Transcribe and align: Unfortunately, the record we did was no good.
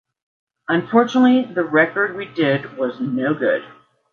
Unfortunately, 0.67 1.45
the 1.53 1.63
record 1.63 2.15
we 2.15 2.25
did 2.25 2.75
was 2.75 2.99
no 2.99 3.35
good. 3.35 3.61